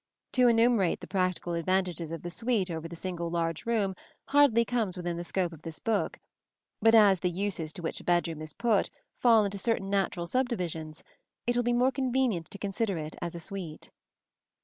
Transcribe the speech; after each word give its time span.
To 0.31 0.47
enumerate 0.47 0.99
the 0.99 1.05
practical 1.07 1.53
advantages 1.53 2.11
of 2.11 2.23
the 2.23 2.31
suite 2.31 2.71
over 2.71 2.87
the 2.87 2.95
single 2.95 3.29
large 3.29 3.67
room 3.67 3.95
hardly 4.29 4.65
comes 4.65 4.97
within 4.97 5.15
the 5.15 5.23
scope 5.23 5.53
of 5.53 5.61
this 5.61 5.77
book; 5.77 6.17
but 6.81 6.95
as 6.95 7.19
the 7.19 7.29
uses 7.29 7.71
to 7.73 7.83
which 7.83 7.99
a 8.01 8.03
bedroom 8.03 8.41
is 8.41 8.53
put 8.55 8.89
fall 9.19 9.45
into 9.45 9.59
certain 9.59 9.91
natural 9.91 10.25
subdivisions, 10.25 11.03
it 11.45 11.55
will 11.55 11.61
be 11.61 11.71
more 11.71 11.91
convenient 11.91 12.49
to 12.49 12.57
consider 12.57 12.97
it 12.97 13.15
as 13.21 13.35
a 13.35 13.39
suite. 13.39 13.91